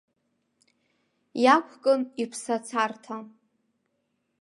Иақәкын 1.43 2.01
иԥсы 2.23 2.51
ацарҭа. 2.55 3.17